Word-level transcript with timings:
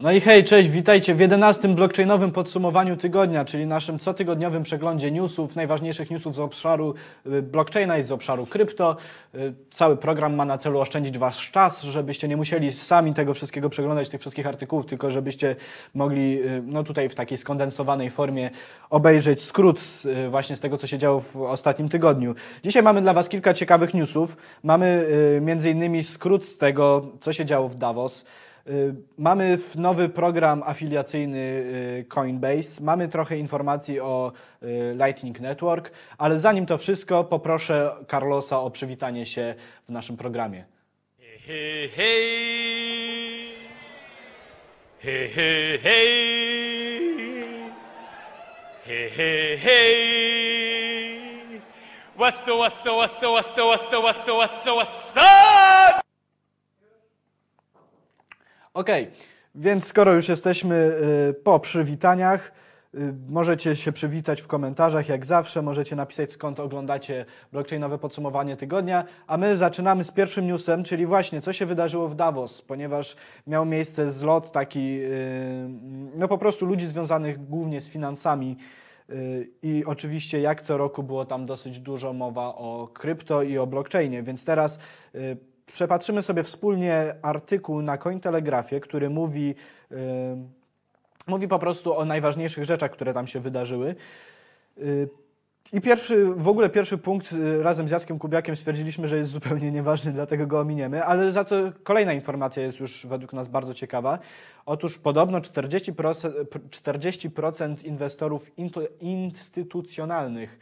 No 0.00 0.12
i 0.12 0.20
hej, 0.20 0.44
cześć, 0.44 0.68
witajcie 0.68 1.14
w 1.14 1.20
11 1.20 1.68
blockchainowym 1.68 2.32
podsumowaniu 2.32 2.96
tygodnia, 2.96 3.44
czyli 3.44 3.66
naszym 3.66 3.98
cotygodniowym 3.98 4.62
przeglądzie 4.62 5.10
newsów, 5.10 5.56
najważniejszych 5.56 6.10
newsów 6.10 6.34
z 6.34 6.40
obszaru 6.40 6.94
y, 7.26 7.42
blockchaina 7.42 7.98
i 7.98 8.02
z 8.02 8.12
obszaru 8.12 8.46
krypto. 8.46 8.96
Y, 9.34 9.54
Cały 9.70 9.96
program 9.96 10.34
ma 10.34 10.44
na 10.44 10.58
celu 10.58 10.80
oszczędzić 10.80 11.18
Wasz 11.18 11.50
czas, 11.50 11.82
żebyście 11.82 12.28
nie 12.28 12.36
musieli 12.36 12.72
sami 12.72 13.14
tego 13.14 13.34
wszystkiego 13.34 13.70
przeglądać, 13.70 14.08
tych 14.08 14.20
wszystkich 14.20 14.46
artykułów, 14.46 14.86
tylko 14.86 15.10
żebyście 15.10 15.56
mogli 15.94 16.42
y, 16.42 16.62
no 16.66 16.84
tutaj 16.84 17.08
w 17.08 17.14
takiej 17.14 17.38
skondensowanej 17.38 18.10
formie 18.10 18.50
obejrzeć 18.90 19.42
skrót 19.42 19.80
właśnie 20.30 20.56
z 20.56 20.60
tego, 20.60 20.78
co 20.78 20.86
się 20.86 20.98
działo 20.98 21.20
w 21.20 21.36
ostatnim 21.36 21.88
tygodniu. 21.88 22.34
Dzisiaj 22.64 22.82
mamy 22.82 23.02
dla 23.02 23.12
Was 23.12 23.28
kilka 23.28 23.54
ciekawych 23.54 23.94
newsów. 23.94 24.36
Mamy 24.62 25.08
między 25.40 25.70
innymi 25.70 26.04
skrót 26.04 26.44
z 26.44 26.58
tego, 26.58 27.06
co 27.20 27.32
się 27.32 27.44
działo 27.46 27.68
w 27.68 27.74
Davos. 27.74 28.24
Y, 28.68 28.94
Mamy 29.18 29.58
nowy 29.74 30.08
program 30.08 30.62
afiliacyjny 30.66 31.38
y, 31.38 32.04
Coinbase, 32.08 32.80
mamy 32.80 33.08
trochę 33.08 33.36
informacji 33.38 34.00
o 34.00 34.32
y, 34.62 34.96
Lightning 35.06 35.40
Network, 35.40 35.90
ale 36.18 36.38
zanim 36.38 36.66
to 36.66 36.78
wszystko, 36.78 37.24
poproszę 37.24 37.96
Carlosa 38.10 38.60
o 38.60 38.70
przywitanie 38.70 39.26
się 39.26 39.54
w 39.88 39.92
naszym 39.92 40.16
programie. 40.16 40.64
Up, 53.92 54.02
what's 54.02 54.28
up, 54.28 54.32
what's 54.32 54.66
up, 54.66 54.76
what's 54.76 55.16
up? 55.16 55.45
Okej, 58.76 59.10
więc 59.54 59.86
skoro 59.86 60.14
już 60.14 60.28
jesteśmy 60.28 60.92
y, 61.30 61.34
po 61.34 61.60
przywitaniach, 61.60 62.52
y, 62.94 63.14
możecie 63.28 63.76
się 63.76 63.92
przywitać 63.92 64.42
w 64.42 64.46
komentarzach, 64.46 65.08
jak 65.08 65.26
zawsze, 65.26 65.62
możecie 65.62 65.96
napisać 65.96 66.32
skąd 66.32 66.60
oglądacie 66.60 67.24
blockchainowe 67.52 67.98
podsumowanie 67.98 68.56
tygodnia, 68.56 69.04
a 69.26 69.36
my 69.36 69.56
zaczynamy 69.56 70.04
z 70.04 70.10
pierwszym 70.10 70.46
newsem, 70.46 70.84
czyli 70.84 71.06
właśnie 71.06 71.40
co 71.40 71.52
się 71.52 71.66
wydarzyło 71.66 72.08
w 72.08 72.14
Davos, 72.14 72.62
ponieważ 72.62 73.16
miał 73.46 73.64
miejsce 73.64 74.12
zlot 74.12 74.52
taki, 74.52 75.00
y, 75.02 75.68
no 76.16 76.28
po 76.28 76.38
prostu 76.38 76.66
ludzi 76.66 76.86
związanych 76.86 77.48
głównie 77.48 77.80
z 77.80 77.88
finansami, 77.88 78.56
I 79.62 79.84
oczywiście, 79.84 80.40
jak 80.40 80.60
co 80.60 80.76
roku, 80.76 81.02
było 81.02 81.24
tam 81.24 81.44
dosyć 81.44 81.80
dużo 81.80 82.12
mowa 82.12 82.46
o 82.46 82.88
krypto 82.92 83.42
i 83.42 83.58
o 83.58 83.66
blockchainie, 83.66 84.22
więc 84.22 84.44
teraz 84.44 84.78
przepatrzymy 85.66 86.22
sobie 86.22 86.42
wspólnie 86.42 87.14
artykuł 87.22 87.82
na 87.82 87.98
Cointelegraphie, 87.98 88.80
który 88.80 89.10
mówi, 89.10 89.54
y, 89.92 89.96
mówi 91.26 91.48
po 91.48 91.58
prostu 91.58 91.96
o 91.96 92.04
najważniejszych 92.04 92.64
rzeczach, 92.64 92.90
które 92.90 93.14
tam 93.14 93.26
się 93.26 93.40
wydarzyły. 93.40 93.94
Y, 94.78 95.08
I 95.72 95.80
pierwszy, 95.80 96.26
w 96.26 96.48
ogóle 96.48 96.70
pierwszy 96.70 96.98
punkt 96.98 97.32
y, 97.32 97.62
razem 97.62 97.88
z 97.88 97.90
Jackiem 97.90 98.18
Kubiakiem 98.18 98.56
stwierdziliśmy, 98.56 99.08
że 99.08 99.16
jest 99.16 99.30
zupełnie 99.30 99.70
nieważny, 99.70 100.12
dlatego 100.12 100.46
go 100.46 100.60
ominiemy, 100.60 101.04
ale 101.04 101.32
za 101.32 101.44
to 101.44 101.56
kolejna 101.82 102.12
informacja 102.12 102.62
jest 102.62 102.80
już 102.80 103.06
według 103.06 103.32
nas 103.32 103.48
bardzo 103.48 103.74
ciekawa. 103.74 104.18
Otóż 104.66 104.98
podobno 104.98 105.40
40%, 105.40 106.44
40% 106.70 107.84
inwestorów 107.84 108.50
instytucjonalnych 109.00 110.58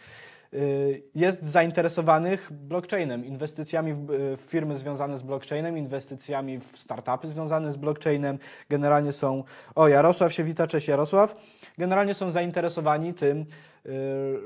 jest 1.15 1.43
zainteresowanych 1.43 2.53
blockchainem, 2.53 3.25
inwestycjami 3.25 3.95
w, 3.95 4.07
w 4.37 4.41
firmy 4.41 4.77
związane 4.77 5.19
z 5.19 5.23
blockchainem, 5.23 5.79
inwestycjami 5.79 6.59
w 6.59 6.79
startupy 6.79 7.31
związane 7.31 7.73
z 7.73 7.77
blockchainem. 7.77 8.39
Generalnie 8.69 9.13
są. 9.13 9.45
O, 9.75 9.89
Jarosław 9.89 10.33
się 10.33 10.45
wita, 10.45 10.67
cześć 10.67 10.89
Jarosław. 10.89 11.37
Generalnie 11.79 12.15
są 12.15 12.31
zainteresowani 12.31 13.15
tym, 13.15 13.47
y, 13.87 13.95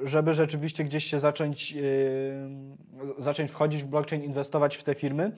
żeby 0.04 0.34
rzeczywiście 0.34 0.84
gdzieś 0.84 1.04
się 1.04 1.20
zacząć, 1.20 1.74
y, 1.76 3.22
zacząć 3.22 3.50
wchodzić 3.50 3.82
w 3.82 3.86
blockchain, 3.86 4.22
inwestować 4.22 4.76
w 4.76 4.82
te 4.82 4.94
firmy. 4.94 5.32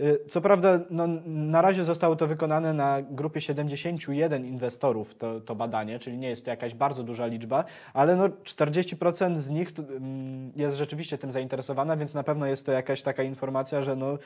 Y, 0.00 0.18
Co 0.28 0.40
prawda, 0.40 0.80
no, 0.90 1.06
na 1.26 1.62
razie 1.62 1.84
zostało 1.84 2.16
to 2.16 2.26
wykonane 2.26 2.72
na 2.72 3.02
grupie 3.02 3.40
71 3.40 4.46
inwestorów, 4.46 5.14
to, 5.14 5.40
to 5.40 5.54
badanie, 5.54 5.98
czyli 5.98 6.18
nie 6.18 6.28
jest 6.28 6.44
to 6.44 6.50
jakaś 6.50 6.74
bardzo 6.74 7.02
duża 7.02 7.26
liczba, 7.26 7.64
ale 7.94 8.16
no 8.16 8.28
40% 8.28 9.36
z 9.36 9.50
nich 9.50 9.72
mm, 9.78 10.52
jest 10.56 10.76
rzeczywiście 10.76 11.18
tym 11.18 11.32
zainteresowana, 11.32 11.96
więc 11.96 12.14
na 12.14 12.22
pewno 12.22 12.46
jest 12.46 12.66
to 12.66 12.72
jakaś 12.72 13.02
taka 13.02 13.22
informacja, 13.22 13.82
że 13.82 13.96
no, 13.96 14.18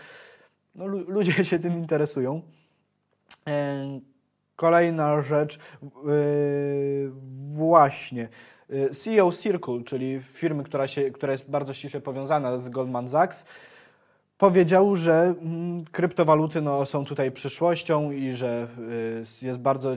no, 0.74 0.86
lu- 0.86 1.10
ludzie 1.10 1.44
się 1.44 1.58
tym 1.58 1.72
interesują. 1.78 2.42
E, 3.48 4.00
Kolejna 4.56 5.22
rzecz, 5.22 5.58
yy, 5.82 7.10
właśnie. 7.52 8.28
Yy, 8.68 8.90
CEO 8.90 9.32
Circle, 9.32 9.84
czyli 9.84 10.20
firmy, 10.22 10.64
która, 10.64 10.88
się, 10.88 11.10
która 11.10 11.32
jest 11.32 11.50
bardzo 11.50 11.74
ściśle 11.74 12.00
powiązana 12.00 12.58
z 12.58 12.68
Goldman 12.68 13.08
Sachs, 13.08 13.44
powiedział, 14.40 14.96
że 14.96 15.34
mm, 15.42 15.84
kryptowaluty 15.92 16.60
no, 16.60 16.86
są 16.86 17.04
tutaj 17.04 17.30
przyszłością 17.30 18.10
i 18.10 18.32
że 18.32 18.68
y, 19.42 19.46
jest, 19.46 19.58
bardzo, 19.58 19.96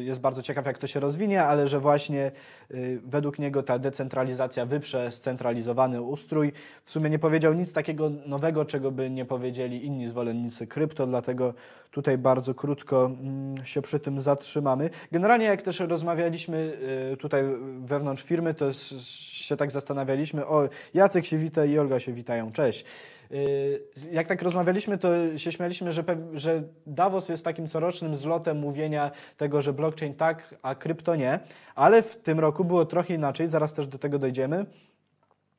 jest 0.00 0.20
bardzo 0.20 0.42
ciekaw, 0.42 0.66
jak 0.66 0.78
to 0.78 0.86
się 0.86 1.00
rozwinie, 1.00 1.44
ale 1.44 1.68
że 1.68 1.80
właśnie 1.80 2.32
y, 2.70 3.00
według 3.04 3.38
niego 3.38 3.62
ta 3.62 3.78
decentralizacja 3.78 4.66
wyprze 4.66 5.12
scentralizowany 5.12 6.02
ustrój. 6.02 6.52
W 6.84 6.90
sumie 6.90 7.10
nie 7.10 7.18
powiedział 7.18 7.54
nic 7.54 7.72
takiego 7.72 8.10
nowego, 8.26 8.64
czego 8.64 8.90
by 8.90 9.10
nie 9.10 9.24
powiedzieli 9.24 9.86
inni 9.86 10.08
zwolennicy 10.08 10.66
krypto, 10.66 11.06
dlatego 11.06 11.54
tutaj 11.90 12.18
bardzo 12.18 12.54
krótko 12.54 13.06
mm, 13.06 13.64
się 13.64 13.82
przy 13.82 14.00
tym 14.00 14.22
zatrzymamy. 14.22 14.90
Generalnie 15.12 15.46
jak 15.46 15.62
też 15.62 15.80
rozmawialiśmy 15.80 16.78
y, 17.12 17.16
tutaj 17.16 17.42
wewnątrz 17.80 18.22
firmy, 18.22 18.54
to 18.54 18.72
się 18.72 19.56
tak 19.56 19.70
zastanawialiśmy, 19.70 20.46
o 20.46 20.68
Jacek 20.94 21.24
się 21.24 21.38
wita 21.38 21.64
i 21.64 21.78
Olga 21.78 22.00
się 22.00 22.12
witają, 22.12 22.52
cześć. 22.52 22.84
Y, 23.32 23.80
Jak 24.12 24.28
tak 24.28 24.42
rozmawialiśmy, 24.42 24.98
to 24.98 25.38
się 25.38 25.52
śmialiśmy, 25.52 25.92
że, 25.92 26.04
że 26.34 26.62
Davos 26.86 27.28
jest 27.28 27.44
takim 27.44 27.68
corocznym 27.68 28.16
zlotem 28.16 28.58
mówienia 28.58 29.10
tego, 29.36 29.62
że 29.62 29.72
blockchain 29.72 30.14
tak, 30.14 30.54
a 30.62 30.74
krypto 30.74 31.16
nie, 31.16 31.38
ale 31.74 32.02
w 32.02 32.16
tym 32.16 32.40
roku 32.40 32.64
było 32.64 32.86
trochę 32.86 33.14
inaczej, 33.14 33.48
zaraz 33.48 33.72
też 33.72 33.86
do 33.86 33.98
tego 33.98 34.18
dojdziemy. 34.18 34.66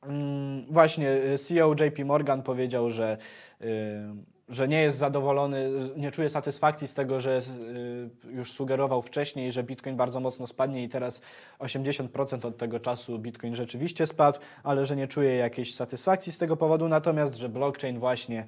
Mm, 0.03 0.65
Właśnie 0.69 1.11
y, 1.11 1.37
CEO 1.37 1.73
JP 1.73 2.05
Morgan 2.05 2.43
powiedział, 2.43 2.89
że, 2.91 3.17
y, 3.61 3.65
że 4.49 4.67
nie 4.67 4.81
jest 4.81 4.97
zadowolony, 4.97 5.69
nie 5.97 6.11
czuje 6.11 6.29
satysfakcji 6.29 6.87
z 6.87 6.93
tego, 6.93 7.19
że 7.19 7.41
y, 8.27 8.31
już 8.31 8.51
sugerował 8.51 9.01
wcześniej, 9.01 9.51
że 9.51 9.63
Bitcoin 9.63 9.95
bardzo 9.95 10.19
mocno 10.19 10.47
spadnie 10.47 10.83
i 10.83 10.89
teraz 10.89 11.21
80% 11.59 12.45
od 12.45 12.57
tego 12.57 12.79
czasu 12.79 13.19
Bitcoin 13.19 13.55
rzeczywiście 13.55 14.07
spadł, 14.07 14.39
ale 14.63 14.85
że 14.85 14.95
nie 14.95 15.07
czuje 15.07 15.35
jakiejś 15.35 15.75
satysfakcji 15.75 16.31
z 16.31 16.37
tego 16.37 16.57
powodu, 16.57 16.87
natomiast 16.87 17.35
że 17.35 17.49
blockchain 17.49 17.99
właśnie 17.99 18.45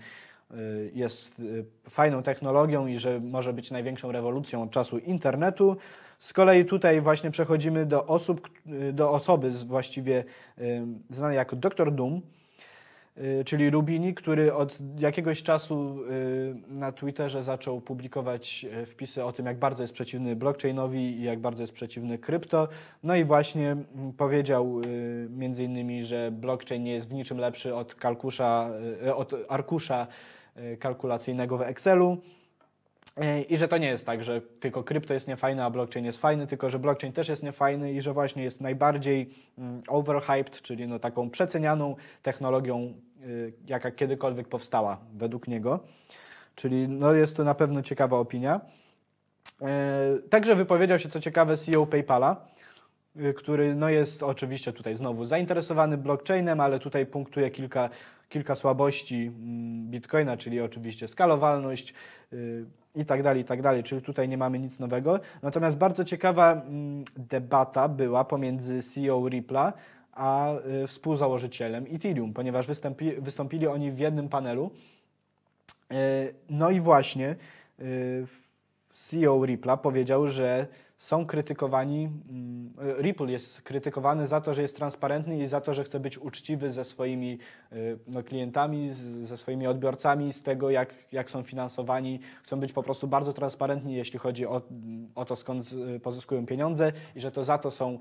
y, 0.51 0.91
jest 0.95 1.39
y, 1.39 1.65
fajną 1.89 2.23
technologią 2.23 2.87
i 2.87 2.97
że 2.97 3.19
może 3.19 3.53
być 3.53 3.71
największą 3.71 4.11
rewolucją 4.11 4.63
od 4.63 4.71
czasu 4.71 4.97
internetu. 4.97 5.77
Z 6.19 6.33
kolei 6.33 6.65
tutaj 6.65 7.01
właśnie 7.01 7.31
przechodzimy 7.31 7.85
do 7.85 8.05
osób, 8.07 8.49
do 8.93 9.11
osoby 9.11 9.51
właściwie 9.51 10.23
znanej 11.09 11.35
jako 11.37 11.55
Dr. 11.55 11.91
Doom, 11.91 12.21
czyli 13.45 13.69
Rubini, 13.69 14.13
który 14.13 14.53
od 14.53 14.77
jakiegoś 14.99 15.43
czasu 15.43 16.03
y, 16.11 16.55
na 16.67 16.91
Twitterze 16.91 17.43
zaczął 17.43 17.81
publikować 17.81 18.65
y, 18.81 18.85
wpisy 18.85 19.23
o 19.23 19.31
tym, 19.31 19.45
jak 19.45 19.59
bardzo 19.59 19.83
jest 19.83 19.93
przeciwny 19.93 20.35
blockchainowi 20.35 20.99
i 20.99 21.23
jak 21.23 21.39
bardzo 21.39 21.63
jest 21.63 21.73
przeciwny 21.73 22.17
krypto. 22.17 22.67
No 23.03 23.15
i 23.15 23.23
właśnie 23.23 23.71
mm, 23.71 24.13
powiedział 24.17 24.81
y, 24.85 25.27
między 25.29 25.63
innymi, 25.63 26.03
że 26.03 26.31
blockchain 26.31 26.83
nie 26.83 26.93
jest 26.93 27.09
w 27.09 27.13
niczym 27.13 27.37
lepszy 27.37 27.75
od, 27.75 27.95
kalkusza, 27.95 28.69
y, 29.05 29.15
od 29.15 29.33
arkusza 29.49 30.07
y, 30.57 30.77
kalkulacyjnego 30.77 31.57
w 31.57 31.61
Excelu. 31.61 32.17
E, 33.17 33.41
I 33.41 33.57
że 33.57 33.67
to 33.67 33.77
nie 33.77 33.87
jest 33.87 34.05
tak, 34.05 34.23
że 34.23 34.41
tylko 34.41 34.83
krypto 34.83 35.13
jest 35.13 35.27
niefajne, 35.27 35.65
a 35.65 35.69
blockchain 35.69 36.05
jest 36.05 36.19
fajny, 36.19 36.47
tylko 36.47 36.69
że 36.69 36.79
blockchain 36.79 37.13
też 37.13 37.29
jest 37.29 37.43
niefajny 37.43 37.93
i 37.93 38.01
że 38.01 38.13
właśnie 38.13 38.43
jest 38.43 38.61
najbardziej 38.61 39.29
mm, 39.57 39.81
overhyped, 39.87 40.61
czyli 40.61 40.87
no 40.87 40.99
taką 40.99 41.29
przecenianą 41.29 41.95
technologią, 42.23 42.93
y, 43.23 43.53
jaka 43.67 43.91
kiedykolwiek 43.91 44.47
powstała 44.47 44.97
według 45.13 45.47
niego. 45.47 45.79
Czyli 46.55 46.87
no 46.87 47.13
jest 47.13 47.37
to 47.37 47.43
na 47.43 47.55
pewno 47.55 47.81
ciekawa 47.81 48.17
opinia. 48.17 48.61
E, 49.61 50.17
Także 50.29 50.55
wypowiedział 50.55 50.99
się, 50.99 51.09
co 51.09 51.19
ciekawe, 51.19 51.57
CEO 51.57 51.85
PayPala, 51.85 52.45
y, 53.15 53.33
który 53.33 53.75
no 53.75 53.89
jest 53.89 54.23
oczywiście 54.23 54.73
tutaj 54.73 54.95
znowu 54.95 55.25
zainteresowany 55.25 55.97
blockchainem, 55.97 56.59
ale 56.59 56.79
tutaj 56.79 57.05
punktuje 57.05 57.51
kilka, 57.51 57.89
kilka 58.31 58.55
słabości 58.55 59.15
mm, 59.15 59.89
Bitcoina, 59.89 60.37
czyli 60.37 60.61
oczywiście 60.61 61.07
skalowalność 61.07 61.93
y, 62.33 62.65
i 62.95 63.05
tak 63.05 63.23
dalej, 63.23 63.41
i 63.41 63.45
tak 63.45 63.61
dalej, 63.61 63.83
czyli 63.83 64.01
tutaj 64.01 64.29
nie 64.29 64.37
mamy 64.37 64.59
nic 64.59 64.79
nowego. 64.79 65.19
Natomiast 65.41 65.77
bardzo 65.77 66.03
ciekawa 66.03 66.53
mm, 66.53 67.03
debata 67.17 67.87
była 67.87 68.23
pomiędzy 68.25 68.81
CEO 68.81 69.19
Ripple'a 69.21 69.73
a 70.13 70.53
y, 70.83 70.87
współzałożycielem 70.87 71.85
Ethereum, 71.91 72.33
ponieważ 72.33 72.67
wystąpi, 72.67 73.11
wystąpili 73.11 73.67
oni 73.67 73.91
w 73.91 73.99
jednym 73.99 74.29
panelu. 74.29 74.71
E, 75.91 75.95
No 76.49 76.69
i 76.69 76.79
właśnie 76.79 77.35
CEO 78.93 79.39
Ripple'a 79.39 79.77
powiedział, 79.77 80.27
że 80.27 80.67
są 81.01 81.25
krytykowani, 81.25 82.09
mm, 82.29 82.73
Ripple 83.01 83.31
jest 83.31 83.61
krytykowany 83.61 84.27
za 84.27 84.41
to, 84.41 84.53
że 84.53 84.61
jest 84.61 84.75
transparentny 84.75 85.39
i 85.39 85.47
za 85.47 85.61
to, 85.61 85.73
że 85.73 85.83
chce 85.83 85.99
być 85.99 86.17
uczciwy 86.17 86.69
ze 86.69 86.83
swoimi 86.83 87.37
y, 87.73 87.99
no, 88.07 88.23
klientami, 88.23 88.89
ze 89.21 89.37
swoimi 89.37 89.67
odbiorcami, 89.67 90.33
z 90.33 90.43
tego, 90.43 90.69
jak, 90.69 90.93
jak 91.11 91.31
są 91.31 91.43
finansowani. 91.43 92.19
Chcą 92.43 92.59
być 92.59 92.73
po 92.73 92.83
prostu 92.83 93.07
bardzo 93.07 93.33
transparentni, 93.33 93.95
jeśli 93.95 94.19
chodzi 94.19 94.45
o, 94.45 94.61
o 95.15 95.25
to, 95.25 95.35
skąd 95.35 95.73
y, 95.95 95.99
pozyskują 95.99 96.45
pieniądze 96.45 96.91
i 97.15 97.21
że 97.21 97.31
to 97.31 97.43
za 97.43 97.57
to 97.57 97.71
są 97.71 97.99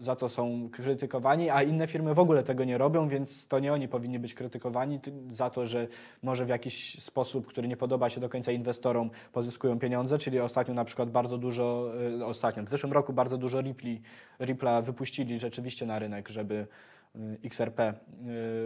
za 0.00 0.16
to 0.16 0.28
są 0.28 0.68
krytykowani, 0.72 1.50
a 1.50 1.62
inne 1.62 1.86
firmy 1.86 2.14
w 2.14 2.18
ogóle 2.18 2.42
tego 2.42 2.64
nie 2.64 2.78
robią, 2.78 3.08
więc 3.08 3.48
to 3.48 3.58
nie 3.58 3.72
oni 3.72 3.88
powinni 3.88 4.18
być 4.18 4.34
krytykowani 4.34 5.00
ty- 5.00 5.12
za 5.30 5.50
to, 5.50 5.66
że 5.66 5.88
może 6.22 6.44
w 6.44 6.48
jakiś 6.48 7.02
sposób, 7.02 7.46
który 7.46 7.68
nie 7.68 7.76
podoba 7.76 8.10
się 8.10 8.20
do 8.20 8.28
końca 8.28 8.52
inwestorom, 8.52 9.10
pozyskują 9.32 9.78
pieniądze, 9.78 10.18
czyli 10.18 10.40
ostatnio 10.40 10.74
na 10.74 10.84
przykład 10.84 11.10
bardzo 11.10 11.38
dużo, 11.38 11.92
ostatnio, 12.24 12.62
w 12.62 12.68
zeszłym 12.68 12.92
roku 12.92 13.12
bardzo 13.12 13.38
dużo 13.38 13.60
Ripple, 13.60 13.96
Ripple'a 14.40 14.84
wypuścili 14.84 15.38
rzeczywiście 15.38 15.86
na 15.86 15.98
rynek, 15.98 16.28
żeby 16.28 16.66
y, 17.16 17.38
XRP 17.44 17.94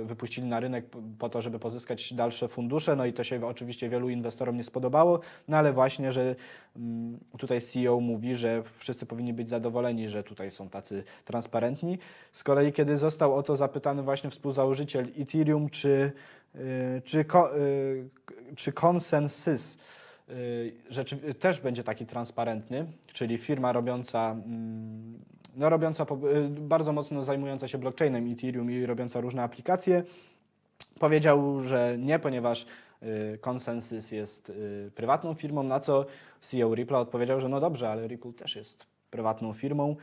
y, 0.03 0.05
wypuścili 0.05 0.47
na 0.47 0.61
rynek 0.61 0.85
po 1.19 1.29
to, 1.29 1.43
żeby 1.43 1.59
pozyskać 1.59 2.15
dalsze 2.15 2.49
fundusze, 2.49 2.97
no 2.97 3.07
i 3.07 3.13
to 3.13 3.25
się 3.25 3.47
oczywiście 3.47 3.89
wielu 3.89 4.09
inwestorom 4.09 4.57
nie 4.57 4.65
spodobało, 4.65 5.21
no 5.49 5.57
ale 5.57 5.73
właśnie, 5.73 6.13
że 6.13 6.37
mm, 6.77 7.19
tutaj 7.39 7.61
CEO 7.61 8.01
mówi, 8.01 8.35
że 8.35 8.63
wszyscy 8.63 9.07
powinni 9.07 9.33
być 9.33 9.49
zadowoleni, 9.49 10.09
że 10.09 10.23
tutaj 10.23 10.51
są 10.51 10.69
tacy 10.69 11.05
transparentni. 11.25 11.99
Z 12.33 12.45
kolei, 12.45 12.73
kiedy 12.73 12.99
został 12.99 13.35
o 13.35 13.43
to 13.43 13.57
zapytany 13.57 14.03
właśnie 14.03 14.31
współzałożyciel 14.31 15.09
Ethereum, 15.19 15.69
czy, 15.71 16.13
y, 16.55 17.03
czy, 17.05 17.21
y, 17.21 18.09
czy 18.57 18.73
Consensys 18.73 19.75
y, 19.75 20.00
rzeczy, 20.91 21.35
też 21.35 21.61
będzie 21.61 21.85
taki 21.85 22.07
transparentny, 22.07 22.87
czyli 23.13 23.39
firma 23.39 23.73
robiąca, 23.73 24.31
mm, 24.31 25.19
no 25.57 25.69
robiąca 25.69 26.05
y, 26.05 26.49
bardzo 26.49 26.93
mocno 26.93 27.25
zajmująca 27.25 27.69
się 27.69 27.79
blockchainem 27.79 28.33
Ethereum 28.33 28.71
i 28.71 28.87
robiąca 28.87 29.21
różne 29.21 29.43
aplikacje, 29.43 30.03
powiedział, 30.99 31.61
że 31.63 31.97
nie, 31.99 32.19
ponieważ 32.19 32.67
y, 33.03 33.39
Consensys 33.49 34.13
jest 34.13 34.51
y, 34.51 34.91
prywatną 34.95 35.35
firmą, 35.35 35.63
na 35.63 35.81
co 35.81 36.07
CEO 36.41 36.75
Ripple 36.75 36.99
odpowiedział, 36.99 37.41
że 37.41 37.49
no 37.49 37.61
dobrze, 37.61 37.91
ale 37.91 38.09
Ripple 38.09 38.33
też 38.33 38.57
jest 38.57 38.87
prywatną 39.11 39.53
firmą. 39.53 39.97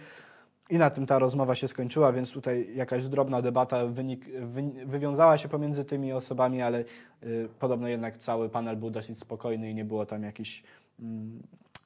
I 0.70 0.78
na 0.78 0.90
tym 0.90 1.06
ta 1.06 1.20
rozmowa 1.20 1.56
się 1.56 1.68
skończyła, 1.68 2.12
więc 2.12 2.32
tutaj 2.32 2.76
jakaś 2.76 3.08
drobna 3.08 3.42
debata 3.42 3.86
wynik, 3.86 4.26
wy, 4.26 4.64
wywiązała 4.86 5.38
się 5.38 5.50
pomiędzy 5.50 5.86
tymi 5.86 6.14
osobami, 6.14 6.62
ale 6.62 6.84
y, 7.24 7.50
podobno 7.60 7.88
jednak 7.88 8.18
cały 8.18 8.50
panel 8.50 8.78
był 8.78 8.90
dosyć 8.90 9.20
spokojny 9.20 9.70
i 9.72 9.76
nie 9.76 9.86
było 9.86 10.06
tam 10.06 10.24
jakichś, 10.24 10.64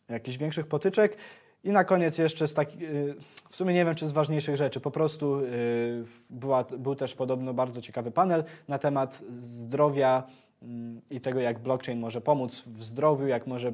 jakichś 0.10 0.38
większych 0.38 0.68
potyczek. 0.68 1.18
I 1.63 1.69
na 1.72 1.83
koniec 1.83 2.18
jeszcze 2.18 2.48
z 2.48 2.54
takich, 2.54 2.81
y, 2.81 3.16
w 3.50 3.56
sumie 3.56 3.74
nie 3.74 3.86
wiem 3.86 3.95
czy 3.95 4.07
z 4.07 4.12
ważniejszych 4.12 4.56
rzeczy, 4.56 4.80
po 4.80 4.92
prostu 4.92 5.39
y, 5.39 6.06
była, 6.30 6.63
był 6.63 6.95
też 6.95 7.16
podobno 7.16 7.54
bardzo 7.54 7.81
ciekawy 7.81 8.12
panel 8.12 8.44
na 8.68 8.80
temat 8.80 9.24
zdrowia 9.30 10.24
mm, 10.62 11.01
i 11.10 11.22
tego, 11.22 11.39
jak 11.39 11.60
blockchain 11.60 12.00
może 12.00 12.22
pomóc 12.22 12.63
w 12.68 12.83
zdrowiu, 12.83 13.28
jak 13.28 13.48
może 13.48 13.69
y, 13.69 13.74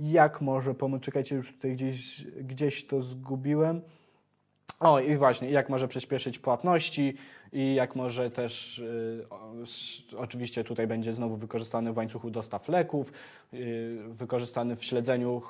jak 0.00 0.40
może 0.40 0.74
pomóc, 0.74 1.02
czekajcie, 1.02 1.36
już 1.36 1.52
tutaj 1.52 1.72
gdzieś, 1.72 2.24
gdzieś 2.24 2.86
to 2.86 3.02
zgubiłem. 3.02 3.80
O, 4.80 5.00
i 5.00 5.16
właśnie, 5.16 5.50
jak 5.50 5.68
może 5.68 5.88
przyspieszyć 5.88 6.38
płatności 6.38 7.14
i 7.52 7.74
jak 7.74 7.96
może 7.96 8.30
też, 8.30 8.78
y, 8.78 9.26
oczywiście 10.16 10.64
tutaj 10.64 10.86
będzie 10.86 11.12
znowu 11.12 11.36
wykorzystany 11.36 11.92
w 11.92 11.96
łańcuchu 11.96 12.30
dostaw 12.30 12.68
leków, 12.68 13.12
y, 13.54 13.98
wykorzystany 14.08 14.76
w 14.76 14.84
śledzeniu 14.84 15.42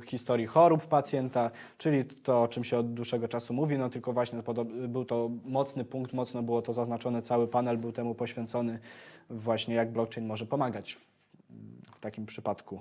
y, 0.00 0.06
historii 0.06 0.46
chorób 0.46 0.86
pacjenta, 0.86 1.50
czyli 1.78 2.04
to, 2.04 2.42
o 2.42 2.48
czym 2.48 2.64
się 2.64 2.78
od 2.78 2.94
dłuższego 2.94 3.28
czasu 3.28 3.54
mówi, 3.54 3.78
no 3.78 3.90
tylko 3.90 4.12
właśnie 4.12 4.42
był 4.88 5.04
to 5.04 5.30
mocny 5.44 5.84
punkt, 5.84 6.12
mocno 6.12 6.42
było 6.42 6.62
to 6.62 6.72
zaznaczone, 6.72 7.22
cały 7.22 7.48
panel 7.48 7.78
był 7.78 7.92
temu 7.92 8.14
poświęcony 8.14 8.78
właśnie, 9.30 9.74
jak 9.74 9.92
blockchain 9.92 10.26
może 10.26 10.46
pomagać 10.46 10.94
w, 10.94 11.00
w 11.96 12.00
takim 12.00 12.26
przypadku. 12.26 12.80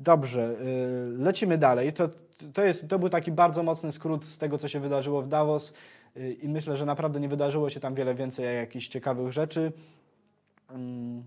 Dobrze, 0.00 0.56
y, 0.60 1.18
lecimy 1.18 1.58
dalej. 1.58 1.92
To, 1.92 2.08
to, 2.52 2.62
jest, 2.64 2.88
to 2.88 2.98
był 2.98 3.08
taki 3.08 3.32
bardzo 3.32 3.62
mocny 3.62 3.92
skrót 3.92 4.24
z 4.24 4.38
tego, 4.38 4.58
co 4.58 4.68
się 4.68 4.80
wydarzyło 4.80 5.22
w 5.22 5.28
Davos 5.28 5.72
y, 6.16 6.32
i 6.32 6.48
myślę, 6.48 6.76
że 6.76 6.86
naprawdę 6.86 7.20
nie 7.20 7.28
wydarzyło 7.28 7.70
się 7.70 7.80
tam 7.80 7.94
wiele 7.94 8.14
więcej 8.14 8.56
jakichś 8.56 8.88
ciekawych 8.88 9.32
rzeczy. 9.32 9.72
Mm, 10.70 11.24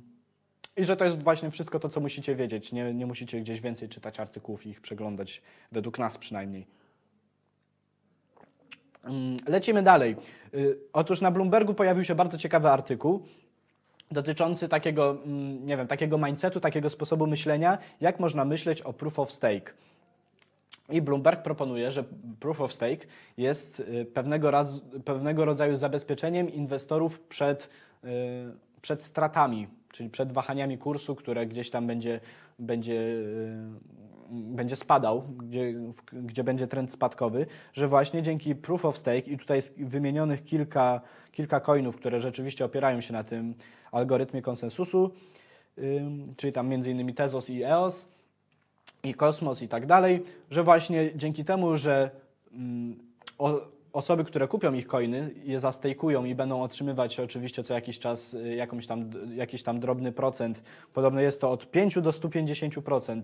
I 0.78 0.86
że 0.86 0.98
to 0.98 1.06
jest 1.06 1.24
właśnie 1.24 1.52
wszystko 1.52 1.80
to, 1.80 1.90
co 1.90 2.00
musicie 2.00 2.36
wiedzieć. 2.36 2.72
Nie, 2.72 2.94
nie 2.94 3.06
musicie 3.06 3.42
gdzieś 3.42 3.62
więcej 3.62 3.90
czytać 3.90 4.20
artykułów 4.20 4.66
i 4.66 4.70
ich 4.70 4.82
przeglądać, 4.82 5.42
według 5.72 6.00
nas 6.00 6.18
przynajmniej. 6.18 6.68
Mm, 9.04 9.38
Lecimy 9.48 9.84
dalej. 9.84 10.16
Y, 10.54 10.78
Otóż 10.94 11.22
na 11.22 11.32
Bloombergu 11.32 11.74
pojawił 11.74 12.04
się 12.04 12.16
bardzo 12.16 12.38
ciekawy 12.38 12.70
artykuł 12.70 13.26
dotyczący 14.12 14.70
takiego, 14.70 15.18
mm, 15.26 15.66
nie 15.66 15.78
wiem, 15.78 15.88
takiego 15.88 16.18
mindsetu, 16.18 16.60
takiego 16.60 16.90
sposobu 16.90 17.28
myślenia, 17.28 17.78
jak 18.02 18.20
można 18.20 18.46
myśleć 18.46 18.82
o 18.82 18.94
proof 18.94 19.20
of 19.20 19.32
stake. 19.32 19.74
I 20.90 21.02
Bloomberg 21.02 21.44
proponuje, 21.44 21.92
że 21.92 22.04
proof 22.40 22.62
of 22.62 22.74
stake 22.74 23.08
jest 23.38 23.80
y, 23.80 24.06
pewnego, 24.06 24.52
raz, 24.52 24.82
pewnego 25.06 25.46
rodzaju 25.46 25.76
zabezpieczeniem 25.76 26.50
inwestorów 26.50 27.20
przed, 27.20 27.70
y, 28.04 28.08
przed 28.82 29.04
stratami, 29.04 29.68
czyli 29.92 30.10
przed 30.10 30.32
wahaniami 30.32 30.78
kursu, 30.78 31.16
które 31.16 31.46
gdzieś 31.46 31.70
tam 31.70 31.88
będzie, 31.88 32.20
będzie, 32.60 32.94
y, 32.94 34.13
będzie 34.30 34.76
spadał, 34.76 35.22
gdzie, 35.22 35.74
gdzie 36.14 36.44
będzie 36.44 36.68
trend 36.68 36.92
spadkowy, 36.92 37.46
że 37.74 37.88
właśnie 37.88 38.22
dzięki 38.22 38.56
proof 38.56 38.86
of 38.86 38.98
stake 38.98 39.32
i 39.32 39.38
tutaj 39.38 39.62
wymienionych 39.78 40.44
kilka, 40.44 41.02
kilka 41.32 41.60
coinów, 41.60 41.96
które 41.96 42.20
rzeczywiście 42.20 42.66
opierają 42.66 43.02
się 43.02 43.14
na 43.14 43.24
tym 43.24 43.56
algorytmie 43.92 44.42
konsensusu, 44.42 45.12
czyli 46.38 46.54
tam 46.54 46.68
między 46.68 46.92
innymi 46.92 47.14
Tezos 47.14 47.50
i 47.50 47.64
EOS, 47.64 48.06
i 49.04 49.14
kosmos 49.14 49.62
i 49.62 49.68
tak 49.68 49.86
dalej, 49.86 50.24
że 50.50 50.64
właśnie 50.64 51.12
dzięki 51.16 51.46
temu, 51.46 51.78
że 51.78 52.12
o, 53.38 53.62
osoby, 53.94 54.24
które 54.24 54.48
kupią 54.48 54.74
ich 54.74 54.88
coiny, 54.88 55.32
je 55.44 55.60
zastejkują 55.60 56.26
i 56.26 56.36
będą 56.36 56.62
otrzymywać 56.62 57.20
oczywiście 57.20 57.64
co 57.64 57.74
jakiś 57.74 58.00
czas 58.00 58.34
y, 58.34 58.56
jakąś 58.56 58.88
tam, 58.88 59.10
jakiś 59.36 59.64
tam 59.64 59.80
drobny 59.80 60.12
procent. 60.12 60.64
Podobno 60.94 61.22
jest 61.22 61.42
to 61.42 61.52
od 61.52 61.72
5 61.72 62.02
do 62.02 62.12
150% 62.12 63.22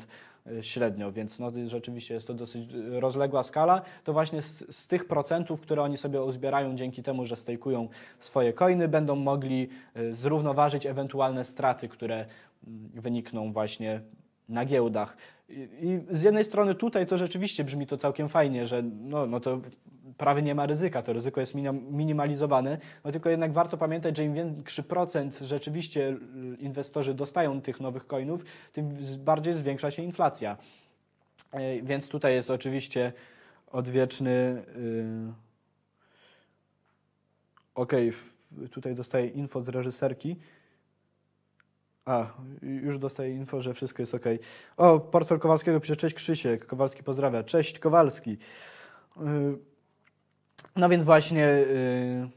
y, 0.47 0.63
średnio, 0.63 1.11
więc 1.11 1.39
no, 1.39 1.51
rzeczywiście 1.65 2.13
jest 2.13 2.27
to 2.27 2.33
dosyć 2.33 2.73
y, 2.73 2.99
rozległa 2.99 3.43
skala. 3.43 3.81
To 4.03 4.13
właśnie 4.13 4.41
z, 4.41 4.75
z 4.75 4.87
tych 4.87 5.07
procentów, 5.07 5.61
które 5.61 5.81
oni 5.81 5.97
sobie 5.97 6.21
uzbierają 6.21 6.75
dzięki 6.75 7.03
temu, 7.03 7.25
że 7.25 7.35
stejkują 7.35 7.87
swoje 8.19 8.53
coiny, 8.53 8.87
będą 8.87 9.15
mogli 9.15 9.69
zrównoważyć 10.11 10.85
ewentualne 10.85 11.43
straty, 11.43 11.89
które 11.89 12.25
mm, 12.67 12.89
wynikną 12.93 13.53
właśnie 13.53 14.01
na 14.49 14.65
giełdach. 14.65 15.17
I, 15.49 15.99
z 16.11 16.21
jednej 16.23 16.45
strony 16.45 16.75
tutaj 16.75 17.07
to 17.07 17.17
rzeczywiście 17.17 17.63
brzmi 17.63 17.87
to 17.87 17.97
całkiem 17.97 18.29
fajnie, 18.29 18.65
że 18.65 18.83
no, 18.83 19.25
no 19.25 19.39
to 19.39 19.61
prawie 20.17 20.41
nie 20.41 20.55
ma 20.55 20.65
ryzyka, 20.65 21.01
to 21.01 21.13
ryzyko 21.13 21.39
jest 21.41 21.55
minim- 21.55 21.91
minimalizowane, 21.91 22.77
no 23.03 23.11
tylko 23.11 23.29
jednak 23.29 23.51
warto 23.53 23.77
pamiętać, 23.77 24.17
że 24.17 24.23
im 24.25 24.33
większy 24.33 24.83
procent 24.83 25.39
rzeczywiście 25.41 26.09
y, 26.09 26.17
inwestorzy 26.59 27.13
dostają 27.13 27.61
tych 27.61 27.79
nowych 27.79 28.07
coinów, 28.07 28.45
tym 28.73 28.97
bardziej 29.19 29.53
zwiększa 29.53 29.91
się 29.91 30.03
inflacja. 30.03 30.57
E, 31.51 31.81
Więc 31.81 32.07
tutaj 32.07 32.33
jest 32.33 32.49
oczywiście 32.49 33.13
odwieczny. 33.71 34.63
Yy... 34.75 35.33
Okej, 37.75 38.11
w- 38.11 38.69
tutaj 38.71 38.95
dostaję 38.95 39.27
info 39.27 39.61
z 39.61 39.69
reżyserki. 39.69 40.35
A, 42.09 42.27
już 42.61 42.97
dostaję 42.97 43.35
info, 43.35 43.61
że 43.61 43.73
wszystko 43.73 44.01
jest 44.01 44.15
ok. 44.15 44.25
O, 44.77 44.99
portfel 44.99 45.39
Kowalskiego 45.39 45.79
pisze, 45.79 45.95
cześć 45.95 46.15
Krzysiek, 46.15 46.65
Kowalski 46.65 47.03
pozdrawia, 47.03 47.43
cześć 47.43 47.79
Kowalski. 47.79 48.37
Yy, 49.17 49.57
No 50.75 50.89
więc 50.89 51.05
właśnie 51.05 51.41
yy, 51.41 52.29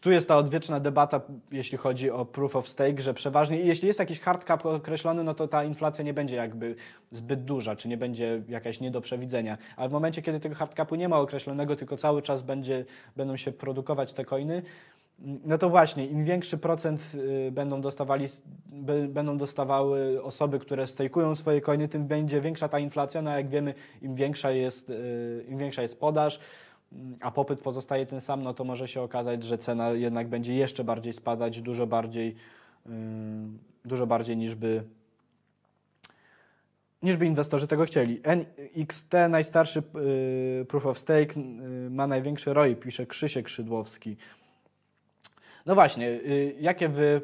tu 0.00 0.10
jest 0.10 0.28
ta 0.28 0.36
odwieczna 0.36 0.80
debata, 0.80 1.20
jeśli 1.52 1.78
chodzi 1.78 2.10
o 2.10 2.24
proof 2.24 2.56
of 2.56 2.68
stake, 2.68 3.02
że 3.02 3.14
przeważnie, 3.14 3.60
jeśli 3.60 3.88
jest 3.88 4.00
jakiś 4.00 4.20
hard 4.20 4.44
cap 4.44 4.66
określony, 4.66 5.24
no 5.24 5.34
to 5.34 5.48
ta 5.48 5.64
inflacja 5.64 6.04
nie 6.04 6.14
będzie 6.14 6.36
jakby 6.36 6.76
zbyt 7.10 7.44
duża, 7.44 7.76
czy 7.76 7.88
nie 7.88 7.96
będzie 7.96 8.42
jakaś 8.48 8.80
nie 8.80 8.90
do 8.90 9.00
przewidzenia. 9.00 9.58
Ale 9.76 9.88
w 9.88 9.92
momencie, 9.92 10.22
kiedy 10.22 10.40
tego 10.40 10.54
hard 10.54 10.74
capu 10.74 10.94
nie 10.94 11.08
ma 11.08 11.18
określonego, 11.18 11.76
tylko 11.76 11.96
cały 11.96 12.22
czas 12.22 12.42
będzie, 12.42 12.84
będą 13.16 13.36
się 13.36 13.52
produkować 13.52 14.12
te 14.12 14.24
coiny, 14.24 14.62
no 15.24 15.58
to 15.58 15.70
właśnie, 15.70 16.06
im 16.06 16.24
większy 16.24 16.58
procent 16.58 17.00
y, 17.14 17.50
będą 17.52 17.80
dostawali, 17.80 18.26
będą 19.08 19.38
dostawały 19.38 20.22
osoby, 20.22 20.58
które 20.58 20.86
stejkują 20.86 21.34
swoje 21.34 21.60
coiny, 21.60 21.88
tym 21.88 22.06
będzie 22.06 22.40
większa 22.40 22.68
ta 22.68 22.78
inflacja. 22.78 23.22
No 23.22 23.30
a 23.30 23.36
jak 23.36 23.48
wiemy, 23.48 23.74
im 24.02 24.14
większa 24.14 24.50
jest, 24.50 24.90
y, 24.90 25.44
im 25.48 25.58
większa 25.58 25.82
jest 25.82 26.00
podaż, 26.00 26.40
a 27.20 27.30
popyt 27.30 27.60
pozostaje 27.60 28.06
ten 28.06 28.20
sam, 28.20 28.42
no 28.42 28.54
to 28.54 28.64
może 28.64 28.88
się 28.88 29.02
okazać, 29.02 29.44
że 29.44 29.58
cena 29.58 29.90
jednak 29.90 30.28
będzie 30.28 30.54
jeszcze 30.54 30.84
bardziej 30.84 31.12
spadać, 31.12 31.60
dużo 31.60 31.86
bardziej, 31.86 32.36
y, 32.86 32.90
dużo 33.84 34.06
bardziej 34.06 34.36
niż 34.36 34.54
by, 34.54 34.82
niż 37.02 37.16
by 37.16 37.26
inwestorzy 37.26 37.68
tego 37.68 37.84
chcieli. 37.84 38.20
NXT, 38.24 39.12
najstarszy 39.28 39.82
proof 40.68 40.86
of 40.86 40.98
stake, 40.98 41.34
ma 41.90 42.06
największy 42.06 42.54
ROI, 42.54 42.76
pisze 42.76 43.06
Krzysiek 43.06 43.48
Szydłowski. 43.48 44.16
No 45.66 45.74
właśnie, 45.74 46.08
y, 46.08 46.54
jakie 46.60 46.88
wy 46.88 47.20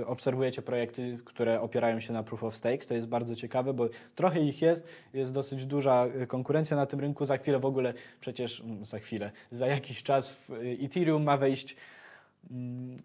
y, 0.00 0.06
obserwujecie 0.06 0.62
projekty, 0.62 1.18
które 1.24 1.60
opierają 1.60 2.00
się 2.00 2.12
na 2.12 2.22
proof 2.22 2.44
of 2.44 2.56
stake? 2.56 2.78
To 2.78 2.94
jest 2.94 3.06
bardzo 3.06 3.36
ciekawe, 3.36 3.74
bo 3.74 3.88
trochę 4.14 4.40
ich 4.40 4.62
jest, 4.62 4.88
jest 5.14 5.32
dosyć 5.32 5.66
duża 5.66 6.06
y, 6.22 6.26
konkurencja 6.26 6.76
na 6.76 6.86
tym 6.86 7.00
rynku. 7.00 7.26
Za 7.26 7.36
chwilę 7.36 7.58
w 7.58 7.64
ogóle, 7.64 7.94
przecież 8.20 8.60
mm, 8.60 8.84
za 8.84 8.98
chwilę, 8.98 9.30
za 9.50 9.66
jakiś 9.66 10.02
czas 10.02 10.32
w 10.32 10.50
Ethereum 10.84 11.22
ma 11.22 11.36
wejść 11.36 11.76
mm, 12.50 12.96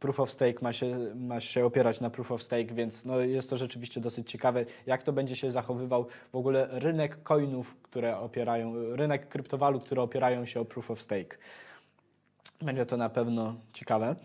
proof 0.00 0.20
of 0.20 0.30
stake, 0.30 0.58
ma 0.62 0.72
się, 0.72 0.98
ma 1.14 1.40
się 1.40 1.64
opierać 1.64 2.00
na 2.00 2.10
proof 2.10 2.32
of 2.32 2.42
stake, 2.42 2.74
więc 2.74 3.04
no 3.04 3.20
jest 3.20 3.50
to 3.50 3.56
rzeczywiście 3.56 4.00
dosyć 4.00 4.30
ciekawe, 4.30 4.64
jak 4.86 5.02
to 5.02 5.12
będzie 5.12 5.36
się 5.36 5.50
zachowywał 5.50 6.06
w 6.32 6.36
ogóle 6.36 6.68
rynek 6.70 7.22
coinów, 7.22 7.76
które 7.82 8.18
opierają, 8.18 8.74
rynek 8.96 9.28
kryptowalut, 9.28 9.84
które 9.84 10.02
opierają 10.02 10.46
się 10.46 10.60
o 10.60 10.64
proof 10.64 10.90
of 10.90 11.02
stake. 11.02 11.36
Będzie 12.62 12.86
to 12.86 12.96
na 12.96 13.08
pewno 13.08 13.54
ciekawe. 13.72 14.16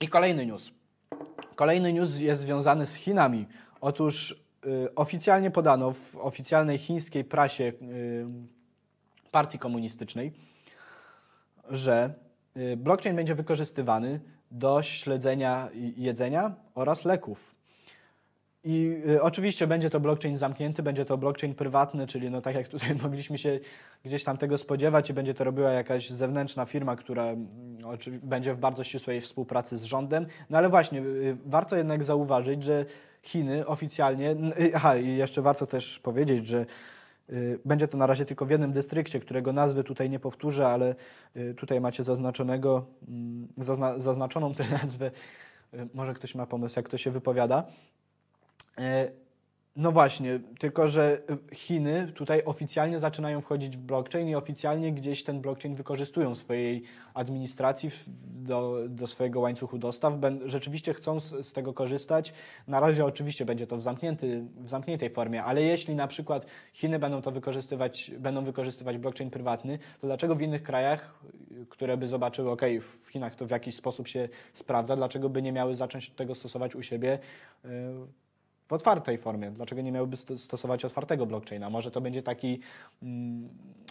I 0.00 0.08
kolejny 0.08 0.46
news. 0.46 0.70
Kolejny 1.54 1.92
news 1.92 2.20
jest 2.20 2.42
związany 2.42 2.86
z 2.86 2.94
Chinami. 2.94 3.46
Otóż 3.80 4.44
y, 4.66 4.94
oficjalnie 4.94 5.50
podano 5.50 5.92
w 5.92 6.16
oficjalnej 6.16 6.78
chińskiej 6.78 7.24
prasie 7.24 7.64
y, 7.64 8.26
partii 9.30 9.58
komunistycznej, 9.58 10.32
że 11.70 12.14
y, 12.56 12.76
blockchain 12.76 13.16
będzie 13.16 13.34
wykorzystywany 13.34 14.20
do 14.50 14.82
śledzenia 14.82 15.68
jedzenia 15.96 16.54
oraz 16.74 17.04
leków. 17.04 17.57
I 18.64 19.02
y, 19.08 19.22
oczywiście 19.22 19.66
będzie 19.66 19.90
to 19.90 20.00
blockchain 20.00 20.38
zamknięty, 20.38 20.82
będzie 20.82 21.04
to 21.04 21.18
blockchain 21.18 21.54
prywatny, 21.54 22.06
czyli 22.06 22.30
no 22.30 22.40
tak 22.40 22.54
jak 22.54 22.68
tutaj 22.68 22.94
mogliśmy 23.02 23.38
się 23.38 23.60
gdzieś 24.04 24.24
tam 24.24 24.38
tego 24.38 24.58
spodziewać 24.58 25.10
i 25.10 25.14
będzie 25.14 25.34
to 25.34 25.44
robiła 25.44 25.70
jakaś 25.70 26.10
zewnętrzna 26.10 26.64
firma, 26.64 26.96
która 26.96 27.24
mm, 27.24 27.48
będzie 28.22 28.54
w 28.54 28.58
bardzo 28.58 28.84
ścisłej 28.84 29.20
współpracy 29.20 29.78
z 29.78 29.84
rządem. 29.84 30.26
No 30.50 30.58
ale 30.58 30.68
właśnie, 30.68 31.00
y, 31.00 31.36
warto 31.46 31.76
jednak 31.76 32.04
zauważyć, 32.04 32.62
że 32.62 32.84
Chiny 33.22 33.66
oficjalnie, 33.66 34.30
y, 34.60 34.72
aha 34.74 34.96
i 34.96 35.16
jeszcze 35.16 35.42
warto 35.42 35.66
też 35.66 35.98
powiedzieć, 35.98 36.46
że 36.46 36.66
y, 37.30 37.58
będzie 37.64 37.88
to 37.88 37.98
na 37.98 38.06
razie 38.06 38.24
tylko 38.24 38.46
w 38.46 38.50
jednym 38.50 38.72
dystrykcie, 38.72 39.20
którego 39.20 39.52
nazwy 39.52 39.84
tutaj 39.84 40.10
nie 40.10 40.20
powtórzę, 40.20 40.68
ale 40.68 40.94
y, 41.36 41.54
tutaj 41.54 41.80
macie 41.80 42.04
zaznaczonego, 42.04 42.86
mm, 43.08 43.48
zazna, 43.56 43.98
zaznaczoną 43.98 44.54
tę 44.54 44.64
nazwę. 44.82 45.10
Y, 45.74 45.88
może 45.94 46.14
ktoś 46.14 46.34
ma 46.34 46.46
pomysł, 46.46 46.78
jak 46.78 46.88
to 46.88 46.98
się 46.98 47.10
wypowiada. 47.10 47.64
E, 48.78 49.10
no 49.78 49.92
właśnie, 49.92 50.40
tylko 50.58 50.88
że 50.88 51.22
Chiny 51.52 52.12
tutaj 52.14 52.42
oficjalnie 52.44 52.98
zaczynają 52.98 53.40
wchodzić 53.40 53.76
w 53.76 53.80
blockchain 53.80 54.28
i 54.28 54.34
oficjalnie 54.34 54.92
gdzieś 54.92 55.24
ten 55.24 55.40
blockchain 55.40 55.74
wykorzystują 55.74 56.34
w 56.34 56.38
swojej 56.38 56.82
administracji, 57.14 57.90
do, 58.26 58.78
do 58.88 59.06
swojego 59.06 59.40
łańcuchu 59.40 59.78
dostaw. 59.78 60.14
Rzeczywiście 60.46 60.94
chcą 60.94 61.20
z, 61.20 61.46
z, 61.46 61.52
tego 61.52 61.72
korzystać. 61.72 62.34
Na 62.66 62.80
razie 62.80 63.04
oczywiście 63.04 63.44
będzie 63.44 63.66
to 63.66 63.76
w, 63.76 63.82
zamknięty, 63.82 64.44
w 64.56 64.68
zamkniętej 64.68 65.10
formie, 65.10 65.44
ale 65.44 65.62
jeśli 65.62 65.94
na 65.94 66.06
przykład 66.06 66.46
Chiny 66.72 66.98
będą 66.98 67.22
to 67.22 67.30
wykorzystywać, 67.30 68.10
będą 68.18 68.44
wykorzystywać 68.44 68.98
blockchain 68.98 69.30
prywatny, 69.30 69.78
to 70.00 70.06
dlaczego 70.06 70.34
w 70.34 70.42
innych 70.42 70.62
krajach, 70.62 71.14
które 71.68 71.96
by 71.96 72.08
zobaczyły, 72.08 72.50
ok, 72.50 72.62
w 73.04 73.08
Chinach 73.10 73.36
to 73.36 73.46
w 73.46 73.50
jakiś 73.50 73.74
sposób 73.74 74.08
się 74.08 74.28
sprawdza, 74.52 74.96
dlaczego 74.96 75.28
by 75.28 75.42
nie 75.42 75.52
miały 75.52 75.76
zacząć 75.76 76.10
tego 76.10 76.34
stosować 76.34 76.76
u 76.76 76.82
siebie? 76.82 77.18
Yy, 77.64 77.70
w 78.68 78.72
otwartej 78.72 79.18
formie. 79.18 79.50
Dlaczego 79.50 79.82
nie 79.82 79.92
miałyby 79.92 80.16
stosować 80.16 80.84
otwartego 80.84 81.26
blockchaina? 81.26 81.70
Może 81.70 81.90
to 81.90 82.00
będzie 82.00 82.22
taki, 82.22 82.60
mm, 83.02 83.48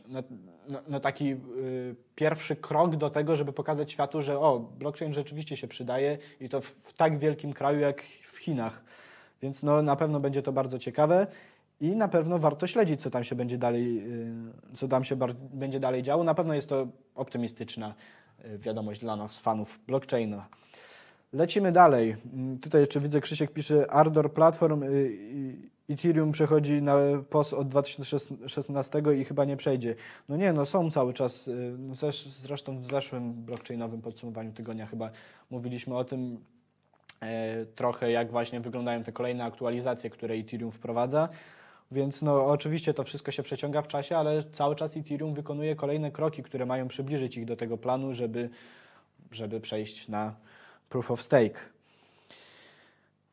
no, 0.07 0.24
no, 0.69 0.79
no 0.88 1.00
taki 1.00 1.31
y, 1.31 1.96
pierwszy 2.15 2.55
krok 2.55 2.96
do 2.96 3.10
tego, 3.10 3.36
żeby 3.36 3.53
pokazać 3.53 3.91
światu, 3.91 4.22
że 4.22 4.39
o, 4.39 4.60
blockchain 4.60 5.13
rzeczywiście 5.13 5.57
się 5.57 5.67
przydaje 5.67 6.17
i 6.39 6.50
to 6.50 6.62
w, 6.62 6.65
w 6.65 6.93
tak 6.93 7.19
wielkim 7.19 7.53
kraju 7.53 7.79
jak 7.79 8.01
w 8.31 8.38
Chinach. 8.38 8.84
Więc 9.41 9.63
no, 9.63 9.81
na 9.81 9.96
pewno 9.96 10.19
będzie 10.19 10.41
to 10.41 10.51
bardzo 10.51 10.79
ciekawe 10.79 11.27
i 11.81 11.96
na 11.96 12.07
pewno 12.07 12.39
warto 12.39 12.67
śledzić, 12.67 13.01
co 13.01 13.10
tam 13.10 13.24
się 13.24 13.36
będzie 13.36 13.57
dalej, 13.57 14.03
y, 14.74 14.77
co 14.77 14.88
tam 14.88 15.03
się 15.03 15.15
będzie 15.39 15.79
dalej 15.79 16.03
działo. 16.03 16.24
Na 16.24 16.34
pewno 16.34 16.53
jest 16.53 16.69
to 16.69 16.88
optymistyczna 17.15 17.93
y, 18.46 18.57
wiadomość 18.57 19.01
dla 19.01 19.15
nas, 19.15 19.39
fanów 19.39 19.79
blockchaina. 19.88 20.48
Lecimy 21.34 21.72
dalej. 21.72 22.15
Mm, 22.34 22.60
tutaj 22.60 22.81
jeszcze 22.81 23.00
widzę, 23.00 23.22
Krzysiek 23.22 23.51
pisze, 23.51 23.91
Ardor 23.91 24.34
Platform, 24.34 24.84
y, 24.84 25.69
Ethereum 25.89 26.31
przechodzi 26.31 26.81
na 26.81 26.96
POS 27.29 27.53
od 27.53 27.67
2016 27.67 29.01
i 29.19 29.25
chyba 29.25 29.46
nie 29.46 29.57
przejdzie. 29.57 29.96
No 30.29 30.38
nie, 30.38 30.53
no 30.53 30.65
są 30.65 30.91
cały 30.91 31.13
czas, 31.13 31.48
y, 31.48 31.75
no 31.79 31.93
zresztą 32.41 32.79
w 32.79 32.86
zeszłym 32.86 33.34
blockchainowym 33.34 34.01
podsumowaniu 34.01 34.53
tygodnia 34.53 34.86
chyba 34.86 35.10
mówiliśmy 35.50 35.98
o 35.98 36.03
tym 36.03 36.39
e, 37.22 37.65
trochę, 37.65 38.12
jak 38.12 38.31
właśnie 38.31 38.60
wyglądają 38.60 39.03
te 39.03 39.12
kolejne 39.12 39.43
aktualizacje, 39.43 40.10
które 40.10 40.36
Ethereum 40.36 40.72
wprowadza. 40.72 41.29
Więc 41.91 42.22
no, 42.22 42.46
oczywiście 42.46 42.93
to 42.93 43.03
wszystko 43.03 43.31
się 43.31 43.43
przeciąga 43.43 43.81
w 43.81 43.88
czasie, 43.88 44.17
ale 44.17 44.43
cały 44.43 44.75
czas 44.75 44.98
Ethereum 44.98 45.34
wykonuje 45.34 45.75
kolejne 45.75 46.12
kroki, 46.12 46.43
które 46.43 46.65
mają 46.65 46.88
przybliżyć 46.88 47.38
ich 47.38 47.46
do 47.46 47.55
tego 47.55 47.77
planu, 47.77 48.13
żeby, 48.13 48.50
żeby 49.31 49.60
przejść 49.60 50.07
na 50.07 50.36
Proof 50.89 51.12
of 51.12 51.22
Stake. 51.22 51.60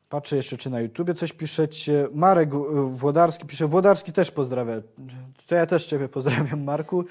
Patrzę 0.09 0.35
jeszcze, 0.35 0.57
czy 0.57 0.69
na 0.69 0.81
YouTubie 0.81 1.13
coś 1.13 1.33
piszecie. 1.33 2.07
Marek 2.13 2.55
Włodarski 2.87 3.45
pisze, 3.45 3.67
Włodarski 3.67 4.11
też 4.13 4.31
pozdrawia. 4.31 4.73
To 5.47 5.55
ja 5.55 5.65
też 5.65 5.85
Ciebie 5.87 6.09
pozdrawiam, 6.09 6.63
Marku. 6.63 7.05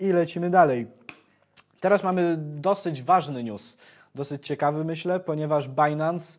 I 0.00 0.12
lecimy 0.12 0.50
dalej. 0.50 0.86
Teraz 1.80 2.02
mamy 2.02 2.36
dosyć 2.38 3.02
ważny 3.02 3.44
news, 3.44 3.76
dosyć 4.14 4.46
ciekawy 4.46 4.84
myślę, 4.84 5.20
ponieważ 5.20 5.68
Binance 5.68 6.38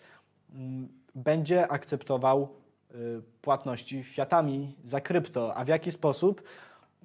mm, 0.54 0.88
będzie 1.16 1.68
akceptował 1.72 2.50
y, 2.96 3.22
płatności 3.42 4.04
fiatami 4.04 4.76
za 4.84 5.02
krypto. 5.02 5.56
A 5.56 5.66
w 5.66 5.68
jaki 5.68 5.92
sposób? 5.92 6.44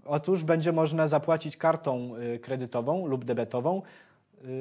Otóż 0.04 0.44
będzie 0.44 0.72
można 0.72 1.08
zapłacić 1.08 1.56
kartą 1.56 2.16
y, 2.16 2.38
kredytową 2.38 3.06
lub 3.06 3.24
debetową 3.24 3.82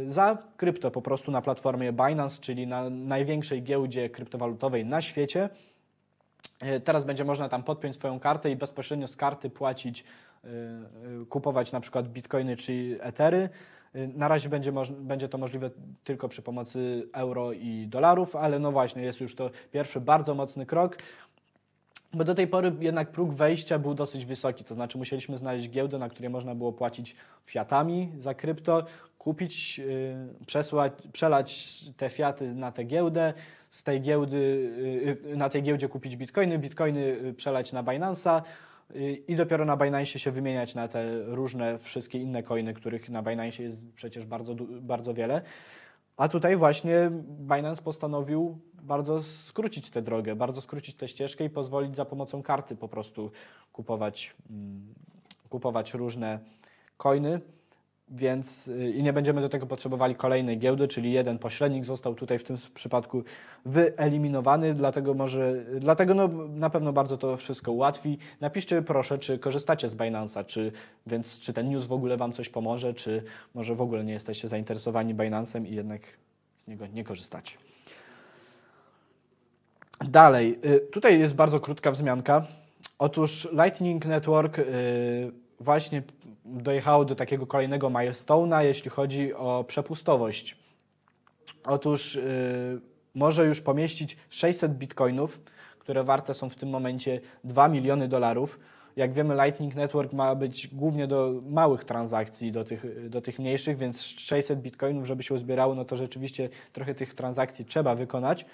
za 0.07 0.37
krypto 0.57 0.91
po 0.91 1.01
prostu 1.01 1.31
na 1.31 1.41
platformie 1.41 1.93
Binance, 1.93 2.41
czyli 2.41 2.67
na 2.67 2.89
największej 2.89 3.63
giełdzie 3.63 4.09
kryptowalutowej 4.09 4.85
na 4.85 5.01
świecie. 5.01 5.49
Y, 6.63 6.79
teraz 6.79 7.05
będzie 7.05 7.25
można 7.25 7.49
tam 7.49 7.63
podpiąć 7.63 7.95
swoją 7.95 8.19
kartę 8.19 8.51
i 8.51 8.55
bezpośrednio 8.55 9.07
z 9.07 9.15
karty 9.15 9.49
płacić, 9.49 10.03
y, 10.03 11.25
kupować 11.25 11.71
na 11.71 11.79
przykład 11.79 12.07
bitcoiny 12.07 12.57
czy 12.57 12.97
etery. 13.01 13.49
Na 13.93 14.27
razie 14.27 14.49
będzie, 14.49 14.71
będzie 14.99 15.29
to 15.29 15.37
możliwe 15.37 15.69
tylko 16.03 16.29
przy 16.29 16.41
pomocy 16.41 17.07
euro 17.13 17.51
i 17.51 17.87
dolarów, 17.87 18.35
ale 18.35 18.59
no 18.59 18.71
właśnie, 18.71 19.03
jest 19.03 19.21
już 19.21 19.35
to 19.35 19.49
pierwszy 19.71 20.01
bardzo 20.01 20.35
mocny 20.35 20.65
krok. 20.65 20.97
Bo 22.13 22.23
do 22.23 22.35
tej 22.35 22.47
pory 22.47 22.71
jednak 22.79 23.11
próg 23.11 23.33
wejścia 23.33 23.79
był 23.79 23.93
dosyć 23.93 24.25
wysoki, 24.25 24.63
to 24.63 24.73
znaczy 24.73 24.97
musieliśmy 24.97 25.37
znaleźć 25.37 25.69
giełdę, 25.69 25.97
na 25.97 26.09
której 26.09 26.29
można 26.29 26.55
było 26.55 26.73
płacić 26.73 27.15
fiatami 27.45 28.11
za 28.19 28.33
krypto, 28.33 28.85
kupić, 29.21 29.77
yy, 29.77 29.85
przesłać, 30.45 30.93
przelać 31.13 31.79
te 31.97 32.09
fiaty 32.09 32.55
na 32.55 32.71
tę 32.71 32.83
giełdę, 32.83 33.33
z 33.69 33.83
tej 33.83 34.01
giełdy, 34.01 34.37
yy, 35.25 35.37
na 35.37 35.49
tej 35.49 35.63
giełdzie 35.63 35.89
kupić 35.89 36.17
bitcoiny, 36.17 36.59
bitcoiny 36.59 36.99
y, 36.99 37.33
przelać 37.33 37.73
na 37.73 37.83
Binance'a 37.83 38.41
i 39.27 39.35
dopiero 39.35 39.65
na 39.65 39.77
Binance 39.77 40.19
się 40.19 40.31
wymieniać 40.31 40.75
na 40.75 40.87
te 40.87 41.23
różne 41.25 41.79
wszystkie 41.79 42.19
inne 42.19 42.43
coiny, 42.43 42.73
których 42.73 43.09
na 43.09 43.23
Binance 43.23 43.63
jest 43.63 43.93
przecież 43.95 44.25
bardzo, 44.25 44.55
bardzo 44.81 45.13
wiele. 45.13 45.41
A 46.17 46.27
tutaj 46.27 46.55
właśnie 46.55 47.11
Binance 47.39 47.81
postanowił 47.81 48.59
bardzo 48.73 49.23
skrócić 49.23 49.89
tę 49.89 50.01
drogę, 50.01 50.35
bardzo 50.35 50.61
skrócić 50.61 50.95
tę 50.95 51.07
ścieżkę 51.07 51.43
i 51.45 51.49
pozwolić 51.49 51.95
za 51.95 52.05
pomocą 52.05 52.43
karty 52.43 52.75
po 52.75 52.87
prostu 52.87 53.31
kupować, 53.73 54.35
mm, 54.49 54.93
kupować 55.49 55.93
różne 55.93 56.39
coiny. 56.97 57.41
Więc 58.13 58.67
y, 58.67 58.91
i 58.91 59.03
nie 59.03 59.13
będziemy 59.13 59.41
do 59.41 59.49
tego 59.49 59.65
potrzebowali 59.65 60.15
kolejnej 60.15 60.57
giełdy, 60.57 60.87
czyli 60.87 61.11
jeden 61.11 61.39
pośrednik 61.39 61.85
został 61.85 62.15
tutaj 62.15 62.39
w 62.39 62.43
tym 62.43 62.57
przypadku 62.73 63.23
wyeliminowany, 63.65 64.73
dlatego 64.73 65.13
może, 65.13 65.65
dlatego 65.79 66.13
no, 66.13 66.27
na 66.49 66.69
pewno 66.69 66.93
bardzo 66.93 67.17
to 67.17 67.37
wszystko 67.37 67.71
ułatwi. 67.71 68.17
Napiszcie 68.41 68.81
proszę, 68.81 69.17
czy 69.17 69.39
korzystacie 69.39 69.89
z 69.89 69.95
Binance'a, 69.95 70.45
czy, 70.45 70.71
więc 71.07 71.39
czy 71.39 71.53
ten 71.53 71.69
news 71.69 71.85
w 71.85 71.91
ogóle 71.91 72.17
Wam 72.17 72.33
coś 72.33 72.49
pomoże, 72.49 72.93
czy 72.93 73.23
może 73.53 73.75
w 73.75 73.81
ogóle 73.81 74.03
nie 74.03 74.13
jesteście 74.13 74.47
zainteresowani 74.47 75.15
Binance'em 75.15 75.65
i 75.65 75.75
jednak 75.75 76.01
z 76.57 76.67
niego 76.67 76.87
nie 76.87 77.03
korzystacie. 77.03 77.57
Dalej, 80.09 80.59
y, 80.65 80.79
tutaj 80.79 81.19
jest 81.19 81.35
bardzo 81.35 81.59
krótka 81.59 81.91
wzmianka. 81.91 82.45
Otóż 82.99 83.47
Lightning 83.51 84.05
Network 84.05 84.59
y, 84.59 84.63
właśnie 85.61 86.03
dojechało 86.45 87.05
do 87.05 87.15
takiego 87.15 87.47
kolejnego 87.47 87.89
milestone'a, 87.89 88.63
jeśli 88.63 88.89
chodzi 88.89 89.33
o 89.33 89.65
przepustowość. 89.67 90.57
Otóż 91.63 92.19
może 93.15 93.45
już 93.45 93.61
pomieścić 93.61 94.17
600 94.29 94.71
bitcoinów, 94.71 95.39
które 95.79 96.03
warte 96.03 96.33
są 96.33 96.49
w 96.49 96.55
tym 96.55 96.69
momencie 96.69 97.21
2 97.43 97.67
miliony 97.67 98.07
dolarów. 98.07 98.59
Jak 98.95 99.13
wiemy, 99.13 99.35
Lightning 99.35 99.75
Network 99.75 100.13
ma 100.13 100.35
być 100.35 100.67
głównie 100.67 101.07
do 101.07 101.33
małych 101.49 101.83
transakcji, 101.83 102.51
do 102.51 102.63
tych, 102.63 103.09
do 103.09 103.21
tych 103.21 103.39
mniejszych, 103.39 103.77
więc 103.77 104.01
600 104.01 104.61
bitcoinów, 104.61 105.05
żeby 105.05 105.23
się 105.23 105.35
uzbierało, 105.35 105.75
no 105.75 105.85
to 105.85 105.95
rzeczywiście 105.97 106.49
trochę 106.73 106.95
tych 106.95 107.13
transakcji 107.13 107.65
trzeba 107.65 107.95
wykonać. 107.95 108.45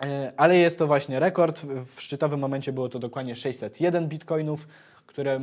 E, 0.00 0.32
Ale 0.36 0.56
jest 0.56 0.78
to 0.78 0.86
właśnie 0.86 1.20
rekord. 1.20 1.62
W 1.64 2.00
szczytowym 2.00 2.40
momencie 2.40 2.72
było 2.72 2.88
to 2.88 2.98
dokładnie 2.98 3.36
601 3.36 4.08
bitcoinów, 4.08 4.68
które 5.06 5.36
y, 5.40 5.42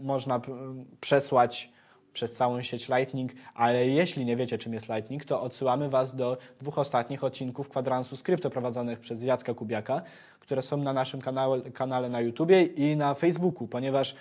można 0.00 0.40
p- 0.40 0.52
przesłać 1.00 1.70
przez 2.12 2.32
całą 2.32 2.62
sieć 2.62 2.88
Lightning, 2.88 3.32
ale 3.54 3.86
jeśli 3.86 4.24
nie 4.24 4.36
wiecie, 4.36 4.58
czym 4.58 4.74
jest 4.74 4.88
Lightning, 4.88 5.24
to 5.24 5.42
odsyłamy 5.42 5.88
Was 5.88 6.16
do 6.16 6.36
dwóch 6.60 6.78
ostatnich 6.78 7.24
odcinków 7.24 7.68
kwadransu 7.68 8.16
skrypto 8.16 8.50
prowadzonych 8.50 9.00
przez 9.00 9.22
Jacka 9.22 9.54
Kubiaka, 9.54 10.02
które 10.40 10.62
są 10.62 10.76
na 10.76 10.92
naszym 10.92 11.20
kanale, 11.20 11.60
kanale 11.70 12.08
na 12.08 12.20
YouTubie 12.20 12.62
i 12.62 12.96
na 12.96 13.14
Facebooku, 13.14 13.68
ponieważ 13.68 14.14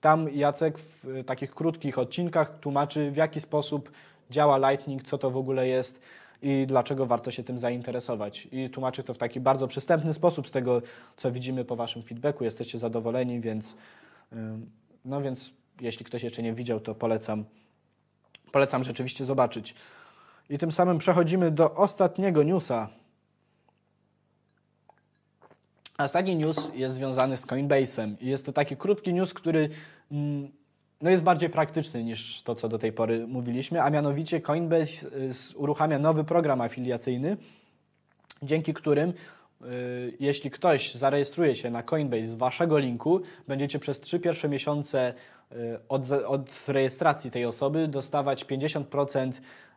tam 0.00 0.28
Jacek 0.30 0.78
w 0.78 1.04
y, 1.08 1.24
takich 1.24 1.54
krótkich 1.54 1.98
odcinkach 1.98 2.58
tłumaczy, 2.60 3.10
w 3.10 3.16
jaki 3.16 3.40
sposób 3.40 3.90
działa 4.30 4.70
Lightning, 4.70 5.02
co 5.02 5.18
to 5.18 5.30
w 5.30 5.36
ogóle 5.36 5.68
jest 5.68 6.00
i 6.42 6.64
dlaczego 6.66 7.06
warto 7.06 7.30
się 7.30 7.42
tym 7.42 7.58
zainteresować. 7.58 8.48
I 8.52 8.70
tłumaczy 8.70 9.02
to 9.02 9.14
w 9.14 9.18
taki 9.18 9.40
bardzo 9.40 9.68
przystępny 9.68 10.14
sposób 10.14 10.48
z 10.48 10.50
tego, 10.50 10.82
co 11.16 11.32
widzimy 11.32 11.64
po 11.64 11.76
Waszym 11.76 12.02
feedbacku. 12.02 12.44
Jesteście 12.44 12.78
zadowoleni, 12.78 13.40
więc, 13.40 13.76
no 15.04 15.22
więc 15.22 15.52
jeśli 15.80 16.04
ktoś 16.04 16.22
jeszcze 16.22 16.42
nie 16.42 16.54
widział, 16.54 16.80
to 16.80 16.94
polecam, 16.94 17.44
polecam 18.52 18.84
rzeczywiście 18.84 19.24
zobaczyć. 19.24 19.74
I 20.50 20.58
tym 20.58 20.72
samym 20.72 20.98
przechodzimy 20.98 21.50
do 21.50 21.74
ostatniego 21.74 22.42
newsa. 22.42 22.88
Ostatni 25.98 26.36
news 26.36 26.72
jest 26.74 26.94
związany 26.94 27.36
z 27.36 27.46
Coinbase'em 27.46 28.14
i 28.20 28.26
jest 28.26 28.46
to 28.46 28.52
taki 28.52 28.76
krótki 28.76 29.14
news, 29.14 29.34
który 29.34 29.68
mm, 30.12 30.52
no 31.00 31.10
jest 31.10 31.22
bardziej 31.22 31.50
praktyczny 31.50 32.04
niż 32.04 32.42
to, 32.42 32.54
co 32.54 32.68
do 32.68 32.78
tej 32.78 32.92
pory 32.92 33.26
mówiliśmy, 33.26 33.82
a 33.82 33.90
mianowicie 33.90 34.40
Coinbase 34.40 35.06
y, 35.06 35.56
uruchamia 35.56 35.98
nowy 35.98 36.24
program 36.24 36.60
afiliacyjny, 36.60 37.36
dzięki 38.42 38.74
którym 38.74 39.12
jeśli 40.20 40.50
ktoś 40.50 40.94
zarejestruje 40.94 41.54
się 41.54 41.70
na 41.70 41.82
Coinbase 41.82 42.26
z 42.26 42.34
waszego 42.34 42.78
linku, 42.78 43.20
będziecie 43.48 43.78
przez 43.78 44.00
trzy 44.00 44.20
pierwsze 44.20 44.48
miesiące 44.48 45.14
y, 45.52 45.78
od, 45.88 46.10
od 46.10 46.64
rejestracji 46.68 47.30
tej 47.30 47.44
osoby 47.44 47.88
dostawać 47.88 48.44
50% 48.44 49.32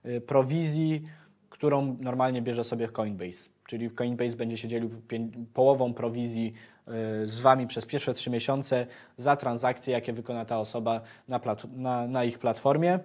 y, 0.05 0.21
prowizji, 0.21 1.01
którą 1.49 1.97
normalnie 2.01 2.41
bierze 2.41 2.63
sobie 2.63 2.87
Coinbase. 2.87 3.49
Czyli 3.67 3.89
Coinbase 3.91 4.35
będzie 4.35 4.57
się 4.57 4.67
dzielił 4.67 4.89
połową 5.53 5.93
prowizji 5.93 6.53
y, 7.23 7.27
z 7.27 7.39
wami 7.39 7.67
przez 7.67 7.85
pierwsze 7.85 8.13
trzy 8.13 8.29
miesiące 8.29 8.87
za 9.17 9.35
transakcje, 9.35 9.93
jakie 9.93 10.13
wykona 10.13 10.45
ta 10.45 10.59
osoba 10.59 11.01
na, 11.27 11.39
na, 11.75 12.07
na 12.07 12.23
ich 12.23 12.39
platformie. 12.39 12.99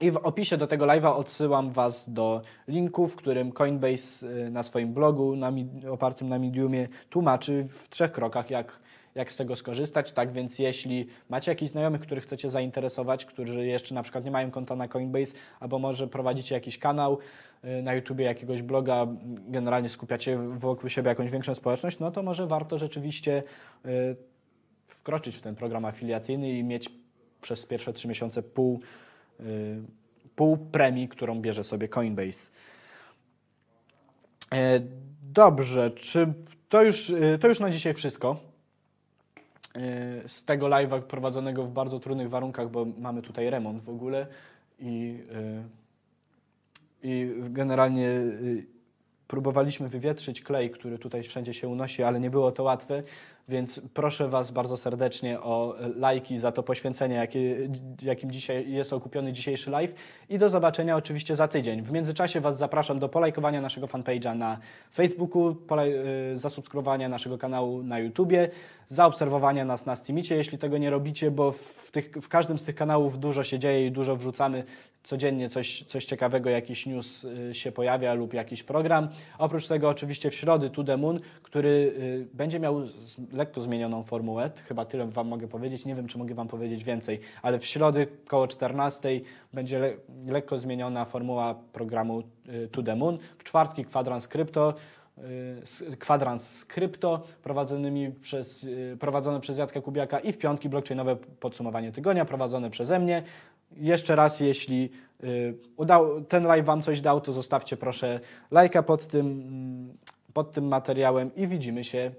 I 0.00 0.10
w 0.10 0.16
opisie 0.16 0.56
do 0.56 0.66
tego 0.66 0.86
live'a 0.86 1.16
odsyłam 1.16 1.70
Was 1.70 2.10
do 2.10 2.42
linku, 2.68 3.08
w 3.08 3.16
którym 3.16 3.52
Coinbase 3.52 4.26
y, 4.26 4.50
na 4.50 4.62
swoim 4.62 4.94
blogu 4.94 5.36
na, 5.36 5.52
opartym 5.90 6.28
na 6.28 6.38
Mediumie 6.38 6.88
tłumaczy 7.10 7.64
w 7.68 7.88
trzech 7.88 8.12
krokach, 8.12 8.50
jak, 8.50 8.78
jak 9.14 9.32
z 9.32 9.36
tego 9.36 9.56
skorzystać. 9.56 10.12
Tak 10.12 10.32
więc 10.32 10.58
jeśli 10.58 11.06
macie 11.28 11.50
jakichś 11.50 11.72
znajomych, 11.72 12.00
których 12.00 12.24
chcecie 12.24 12.50
zainteresować, 12.50 13.24
którzy 13.24 13.66
jeszcze 13.66 13.94
na 13.94 14.02
przykład 14.02 14.24
nie 14.24 14.30
mają 14.30 14.50
konta 14.50 14.76
na 14.76 14.88
Coinbase, 14.88 15.32
albo 15.60 15.78
może 15.78 16.08
prowadzicie 16.08 16.54
jakiś 16.54 16.78
kanał 16.78 17.18
y, 17.64 17.82
na 17.82 17.94
YouTubie, 17.94 18.24
jakiegoś 18.24 18.62
bloga, 18.62 19.02
m, 19.02 19.18
generalnie 19.48 19.88
skupiacie 19.88 20.38
wokół 20.38 20.90
siebie 20.90 21.08
jakąś 21.08 21.30
większą 21.30 21.54
społeczność, 21.54 21.98
no 21.98 22.10
to 22.10 22.22
może 22.22 22.46
warto 22.46 22.78
rzeczywiście 22.78 23.42
y, 23.86 24.16
wkroczyć 24.88 25.36
w 25.36 25.42
ten 25.42 25.54
program 25.54 25.84
afiliacyjny 25.84 26.58
i 26.58 26.64
mieć 26.64 26.90
przez 27.40 27.66
pierwsze 27.66 27.92
trzy 27.92 28.08
miesiące 28.08 28.42
pół, 28.42 28.80
y, 28.82 29.07
pół 30.36 30.56
premii, 30.56 31.08
którą 31.08 31.40
bierze 31.40 31.64
sobie 31.64 31.88
Coinbase. 31.88 32.50
E, 34.52 34.80
Dobrze, 35.32 35.90
czy 35.90 36.32
to 36.68 36.82
już, 36.82 37.10
y, 37.10 37.38
to 37.40 37.48
już 37.48 37.60
na 37.60 37.70
dzisiaj 37.70 37.94
wszystko? 37.94 38.36
Y, 39.76 40.28
Z 40.28 40.44
tego 40.44 40.66
live'a 40.66 41.02
prowadzonego 41.02 41.64
w 41.64 41.70
bardzo 41.70 42.00
trudnych 42.00 42.30
warunkach, 42.30 42.70
bo 42.70 42.86
mamy 42.98 43.22
tutaj 43.22 43.50
remont 43.50 43.82
w 43.82 43.88
ogóle 43.88 44.26
i, 44.78 45.18
y, 45.32 45.62
i 47.02 47.34
generalnie 47.50 48.08
y, 48.08 48.66
próbowaliśmy 49.28 49.88
wywietrzyć 49.88 50.42
klej, 50.42 50.70
który 50.70 50.98
tutaj 50.98 51.22
wszędzie 51.22 51.54
się 51.54 51.68
unosi, 51.68 52.02
ale 52.02 52.20
nie 52.20 52.30
było 52.30 52.52
to 52.52 52.62
łatwe, 52.62 53.02
więc 53.48 53.80
proszę 53.94 54.28
Was 54.28 54.50
bardzo 54.50 54.76
serdecznie 54.76 55.40
o 55.40 55.74
lajki 55.96 56.38
za 56.38 56.52
to 56.52 56.62
poświęcenie, 56.62 57.14
jakie, 57.14 57.68
jakim 58.02 58.30
dzisiaj 58.30 58.72
jest 58.72 58.92
okupiony 58.92 59.32
dzisiejszy 59.32 59.70
live 59.70 59.94
i 60.28 60.38
do 60.38 60.48
zobaczenia 60.48 60.96
oczywiście 60.96 61.36
za 61.36 61.48
tydzień. 61.48 61.82
W 61.82 61.92
międzyczasie 61.92 62.40
Was 62.40 62.58
zapraszam 62.58 62.98
do 62.98 63.08
polajkowania 63.08 63.60
naszego 63.60 63.86
fanpage'a 63.86 64.36
na 64.36 64.58
Facebooku, 64.94 65.54
polaj, 65.54 65.94
y, 66.32 66.38
zasubskrybowania 66.38 67.08
naszego 67.08 67.38
kanału 67.38 67.82
na 67.82 67.98
YouTubie, 67.98 68.50
zaobserwowania 68.86 69.64
nas 69.64 69.86
na 69.86 69.96
Steamicie, 69.96 70.36
jeśli 70.36 70.58
tego 70.58 70.78
nie 70.78 70.90
robicie, 70.90 71.30
bo 71.30 71.52
w, 71.52 71.90
tych, 71.90 72.10
w 72.10 72.28
każdym 72.28 72.58
z 72.58 72.64
tych 72.64 72.74
kanałów 72.74 73.18
dużo 73.18 73.44
się 73.44 73.58
dzieje 73.58 73.86
i 73.86 73.90
dużo 73.90 74.16
wrzucamy. 74.16 74.64
Codziennie 75.08 75.48
coś, 75.48 75.82
coś 75.82 76.04
ciekawego, 76.04 76.50
jakiś 76.50 76.86
news 76.86 77.24
y, 77.24 77.54
się 77.54 77.72
pojawia 77.72 78.14
lub 78.14 78.34
jakiś 78.34 78.62
program. 78.62 79.08
Oprócz 79.38 79.68
tego 79.68 79.88
oczywiście 79.88 80.30
w 80.30 80.34
środę 80.34 80.70
To 80.70 80.84
The 80.84 80.96
Moon, 80.96 81.20
który 81.42 81.68
y, 81.68 82.28
będzie 82.34 82.60
miał 82.60 82.82
lekko 83.32 83.60
zmienioną 83.60 84.02
formułę, 84.02 84.50
chyba 84.68 84.84
tyle 84.84 85.06
Wam 85.06 85.28
mogę 85.28 85.48
powiedzieć, 85.48 85.84
nie 85.84 85.94
wiem 85.94 86.06
czy 86.06 86.18
mogę 86.18 86.34
Wam 86.34 86.48
powiedzieć 86.48 86.84
więcej, 86.84 87.20
ale 87.42 87.58
w 87.58 87.66
środę 87.66 88.06
koło 88.26 88.48
14 88.48 89.20
będzie 89.52 89.78
le, 89.78 89.92
lekko 90.26 90.58
zmieniona 90.58 91.04
formuła 91.04 91.54
programu 91.72 92.22
y, 92.48 92.68
To 92.68 92.82
The 92.82 92.96
Moon. 92.96 93.18
W 93.38 93.44
czwartki 93.44 93.84
kwadrans 93.84 94.28
krypto, 94.28 94.74
kwadrans 95.98 96.64
krypto 96.64 97.22
prowadzonymi 97.42 98.10
przez, 98.10 98.66
prowadzone 99.00 99.40
przez 99.40 99.58
Jacka 99.58 99.80
Kubiaka 99.80 100.20
i 100.20 100.32
w 100.32 100.38
piątki 100.38 100.68
blockchainowe 100.68 101.16
podsumowanie 101.16 101.92
tygodnia 101.92 102.24
prowadzone 102.24 102.70
przeze 102.70 102.98
mnie. 102.98 103.22
Jeszcze 103.76 104.16
raz, 104.16 104.40
jeśli 104.40 104.90
y, 105.24 105.54
udał, 105.76 106.24
ten 106.24 106.44
live 106.44 106.64
Wam 106.64 106.82
coś 106.82 107.00
dał, 107.00 107.20
to 107.20 107.32
zostawcie 107.32 107.76
proszę 107.76 108.20
lajka 108.50 108.82
pod 108.82 109.06
tym, 109.06 109.26
mm, 109.26 109.96
pod 110.32 110.50
tym 110.50 110.68
materiałem 110.68 111.34
i 111.34 111.46
widzimy 111.46 111.84
się 111.84 112.10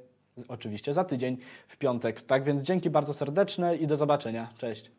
oczywiście 0.47 0.93
za 0.93 1.03
tydzień 1.03 1.37
w 1.67 1.77
piątek. 1.77 2.21
Tak 2.21 2.43
więc 2.43 2.61
dzięki 2.61 2.89
bardzo 2.89 3.13
serdeczne 3.13 3.75
i 3.75 3.87
do 3.87 3.97
zobaczenia. 3.97 4.49
Cześć. 4.57 4.91